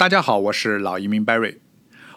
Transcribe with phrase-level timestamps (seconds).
[0.00, 1.58] 大家好，我是老移民 Barry。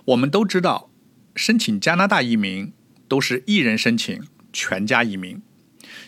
[0.06, 0.90] 我们都知道，
[1.36, 2.72] 申请加拿大移民
[3.10, 4.24] 都是一人申请，
[4.54, 5.42] 全家移民。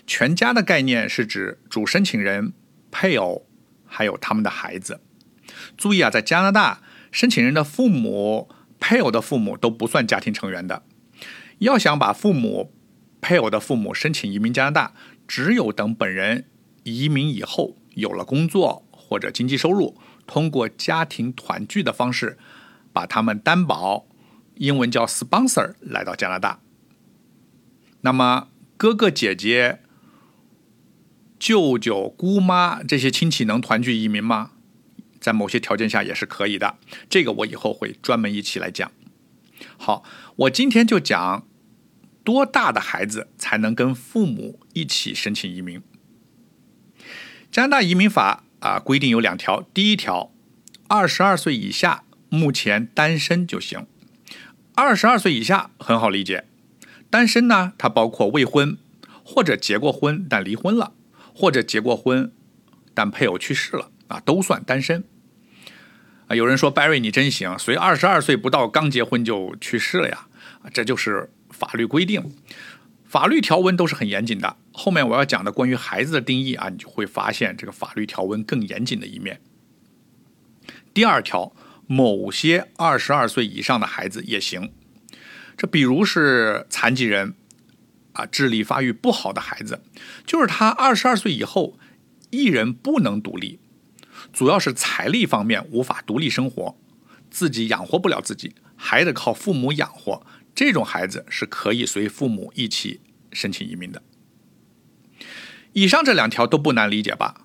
[0.08, 2.54] 全家的概念是指主申请人、
[2.92, 3.46] 配偶
[3.86, 5.02] 还有他们的孩子。
[5.76, 8.48] 注意啊，在加拿大，申请人的父母、
[8.80, 10.84] 配偶的父母都不算家庭成员的。
[11.60, 12.74] 要想把父母、
[13.20, 14.94] 配偶的父母申请移民加拿大，
[15.28, 16.46] 只有等本人
[16.84, 19.98] 移民以后有了工作或者经济收入。
[20.28, 22.40] 通过家庭团聚的方式，
[22.92, 24.08] 把他们担保，
[24.56, 26.60] 英文叫 sponsor，来到加拿大。
[28.02, 29.82] 那么哥哥姐姐、
[31.38, 34.54] 舅舅、姑妈这些亲戚能团聚移民吗？
[35.20, 36.80] 在某些条件下也是可以的。
[37.08, 38.92] 这个我以后会专门一起来讲。
[39.78, 40.04] 好，
[40.38, 41.48] 我今天就讲
[42.24, 45.84] 多大的孩子才能跟父母一起申请移民。
[47.52, 48.45] 加拿大移民法。
[48.66, 49.64] 啊，规定有两条。
[49.76, 50.32] 第一条，
[50.88, 53.86] 二十二岁以下目前单身就行。
[54.74, 56.46] 二十二岁以下很好理解，
[57.12, 58.76] 单身呢，它包括未婚
[59.24, 60.94] 或者结过婚但离婚了，
[61.36, 62.32] 或者结过婚
[62.96, 65.04] 但配偶去世了啊，都算单身。
[66.28, 70.26] 啊，有人说 Barry 你真行，谁二十二岁不到刚结婚就去世了呀？
[70.74, 72.34] 这就是法律规定。
[73.06, 74.58] 法律条文都是很严谨的。
[74.78, 79.40] 后面我要讲的关于孩子的定义啊，你就会发现这个法律条文更严谨的一面。
[80.94, 81.56] 第二条，
[81.88, 84.74] 某些二十二岁以上的孩子也行。
[85.56, 87.36] 这比如是残疾人
[88.12, 89.82] 啊，智力发育不好的孩子，
[90.26, 91.80] 就是他二十二岁以后
[92.30, 93.60] 一人不能独立，
[94.34, 96.78] 主要是财力方面无法独立生活，
[97.32, 100.26] 自己养活不了自己，还得靠父母养活。
[100.54, 103.00] 这种孩子是可以随父母一起
[103.32, 104.02] 申请移民的。
[105.76, 107.42] 以上这两条都不难理解吧？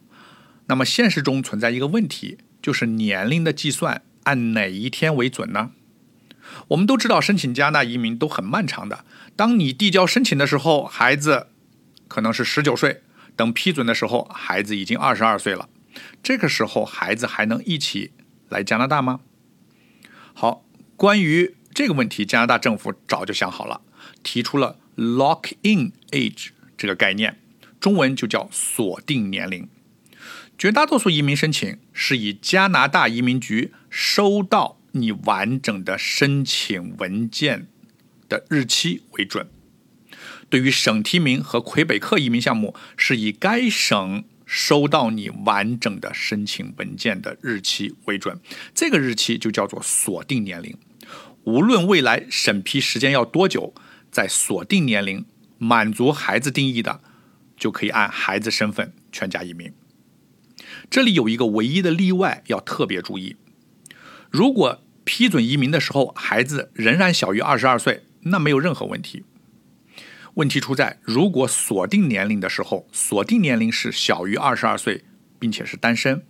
[0.67, 5.73] 那么现实中存在一个问题，就是年龄的计算按哪一天为准呢？
[6.69, 9.05] 我们都知道，申请加拿大移民都很漫长的。
[9.35, 11.49] 当你递交申请的时候，孩子
[12.07, 13.03] 可能是十九岁；
[13.35, 15.69] 等批准的时候，孩子已经二十二岁了。
[16.23, 18.13] 这个时候，孩子还能一起
[18.49, 19.21] 来加拿大吗？
[20.33, 20.65] 好，
[20.97, 21.57] 关于。
[21.73, 23.81] 这个问题，加拿大政府早就想好了，
[24.25, 27.39] 提出了 lock-in age 这个概念，
[27.81, 29.69] 中文就叫锁定年龄。
[30.59, 37.67] 绝大多数移民申请是以加拿大移民局收到你完整的申请文件
[38.29, 39.49] 的日期为准。
[40.51, 48.39] 对于省提名和魁北克移民项目，是以该省收到你完整的申请文件的日期为准。
[48.75, 50.77] 这个日期就叫做锁定年龄。
[51.45, 53.73] 无论未来审批时间要多久，
[54.11, 55.25] 在锁定年龄
[55.57, 57.01] 满足孩子定义的，
[57.61, 59.73] 就可以按孩子身份全家移民。
[60.91, 63.37] 这里有一个唯一的例外要特别注意：
[64.31, 69.25] 如果批准移民的时候孩子仍然小于二十二岁，那没有任何问题。
[70.35, 75.05] 问题出在如果锁定年龄的时候，锁定年龄是小于二十二岁，
[75.39, 76.25] 并且是单身，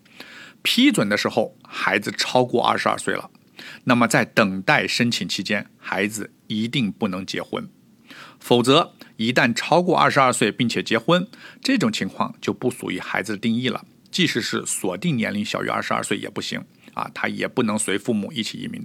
[0.63, 3.31] 批准的时候孩子超过二十二岁了。
[3.85, 7.69] 那么，在等待申请期间，孩子一定不能结婚，
[8.41, 11.29] 否则一旦超过二十二岁并且结婚，
[11.63, 13.85] 这种情况就不属于孩子的定义了。
[14.11, 16.65] 即使是锁定年龄小于二十二岁也不行
[16.95, 18.85] 啊，他也不能随父母一起移民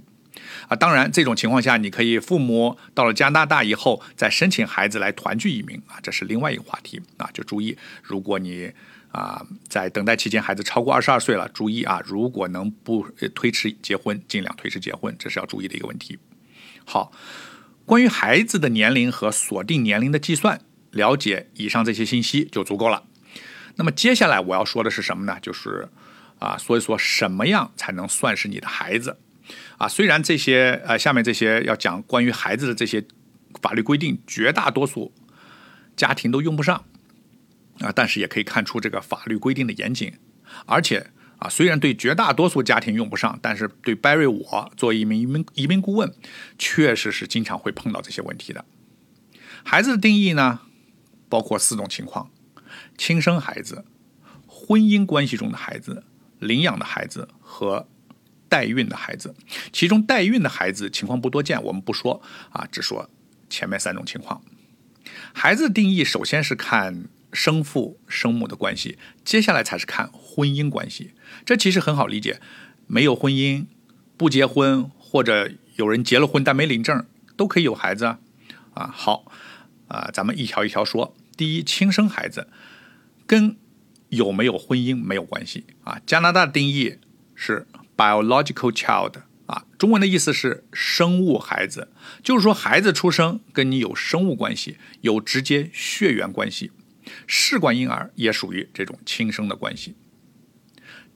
[0.68, 0.76] 啊。
[0.76, 7.28] 当然，这种情况下，你可以父母到了加拿大以后再申请孩子来团聚移民啊，这是另外一个话题啊。
[7.34, 8.70] 就注意，如果你。
[9.12, 12.02] 啊，在等待期间，孩子超过二十二岁了，注意啊！
[12.04, 16.18] 如果能不推迟结婚，尽量推迟结婚，这是要注意的一个问题。
[16.84, 17.10] 好，
[17.86, 20.60] 关于孩子的年龄和锁定年龄的计算，
[20.90, 23.04] 了解以上这些信息就足够了。
[23.76, 25.38] 那么接下来我要说的是什么呢？
[25.40, 25.88] 就是
[26.40, 29.18] 啊，说一说什么样才能算是你的孩子
[29.78, 29.86] 啊？
[29.86, 33.04] 虽然这些呃，下面这些要讲关于孩子的这些
[33.62, 35.12] 法律规定，绝大多数
[35.94, 36.84] 家庭都用不上。
[37.78, 40.14] 啊，但是也可以看出这个法律规定的严谨，
[40.64, 46.12] 而且啊，虽然对绝大多数家庭用不上，但是对 Barry 我作为一名移民移民顾问，
[46.58, 48.64] 确实是经常会碰到这些问题的。
[49.62, 50.60] 孩子的定义呢，
[51.28, 52.30] 包括四种情况：
[52.96, 53.84] 亲生孩子、
[54.46, 56.04] 婚姻关系中的孩子、
[56.38, 57.86] 领养的孩子和
[58.48, 59.34] 代孕的孩子。
[59.72, 63.10] 其中代孕的孩子情况不多见，我们不说啊，只说
[63.50, 64.42] 前面三种情况。
[65.34, 67.08] 孩子的定义首先是看。
[67.32, 71.12] 生父生母的关系，接下来才是看婚姻关系。
[71.44, 72.40] 这其实很好理解，
[72.86, 73.66] 没有婚姻、
[74.16, 77.06] 不结婚，或者有人结了婚但没领证，
[77.36, 78.18] 都可以有孩子啊。
[78.74, 79.32] 啊，好，
[79.88, 81.14] 啊，咱们一条一条说。
[81.36, 82.48] 第一，亲生孩子
[83.26, 83.56] 跟
[84.08, 86.00] 有没有婚姻没有关系啊。
[86.06, 86.98] 加拿大定义
[87.34, 89.12] 是 biological child
[89.46, 91.88] 啊，中文的意思是生物孩子，
[92.22, 96.70] 就是说孩子出生跟你有生物关系，有直接血缘关系。
[97.26, 99.94] 试管婴儿也属于这种亲生的关系。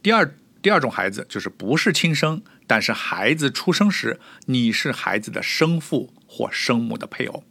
[0.02, 7.44] 第二，第二种孩子就是不是亲生，但是孩子出生时你是孩子的生父或生母的配偶，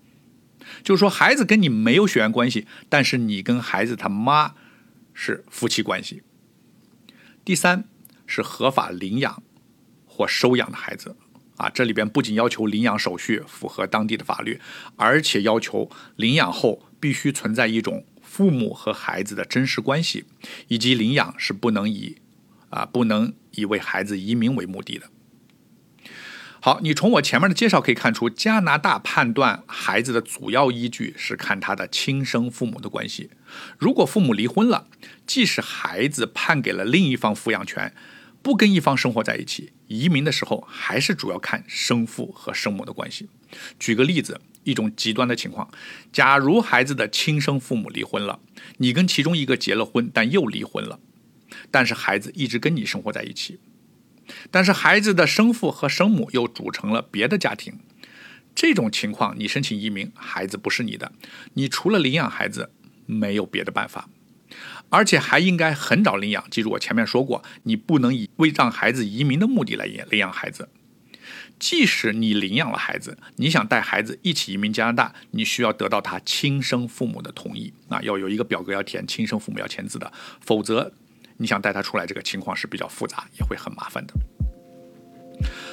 [0.84, 4.56] 就是说孩子跟你没有血缘关系，但是你跟孩子他妈
[5.14, 6.24] 是夫妻关系。
[7.46, 7.86] 第三
[8.26, 9.44] 是合法领养
[10.06, 11.16] 或收养的孩子
[11.58, 14.60] 啊，这里边不仅要求领养手续符合当地的法律，
[14.96, 20.26] 而且要求领养后必须存在一种父母和孩子的真实关系，
[20.68, 22.18] 以及领养是不能以
[22.70, 25.10] 啊不能以为孩子移民为目的的。
[26.62, 33.32] 好，你从我前面的介绍可以看出，加拿大判断孩子的主要依据是看他的亲生父母的关系。
[33.80, 34.86] 如果父母离婚了，
[35.26, 37.96] 即使孩子判给了另一方抚养权，
[38.44, 43.28] 不跟一方生活在一起，移民的时候还是主要看生父和生母的关系。
[43.80, 45.70] 举个例子，一种极端的情况，
[46.14, 48.40] 假如孩子的亲生父母离婚了，
[48.78, 51.00] 你跟其中一个结了婚，但又离婚了，
[51.72, 53.60] 但是孩子一直跟你生活在一起。
[54.52, 57.80] 但是孩子的生父和生母又组成了别的家庭，
[58.54, 61.12] 这种情况你申请移民，孩子不是你的，
[61.56, 62.72] 你除了领养孩子
[63.08, 64.08] 没有别的办法，
[64.90, 66.48] 而且还应该很早领养。
[66.52, 70.70] 记住我前面说过，你不能以为让孩子移民的目的来领养孩子。
[71.60, 80.12] 即使你领养了孩子，你想带孩子一起移民加拿大，你需要得到他亲生父母的同意啊，要有一个表格要填，亲生父母要签字的，
[80.42, 80.92] 否则。
[81.42, 84.14] 你想带他出来，这个情况是比较复杂，也会很麻烦的。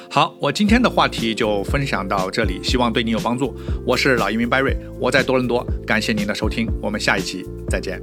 [0.09, 3.53] 好，我今天的话题就分享到这里，希望对你有帮助。
[3.85, 8.01] 我是老移民 Barry，我在多伦多，感谢您的收听，我们下一期再见。